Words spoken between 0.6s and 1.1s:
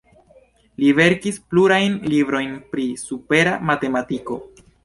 Li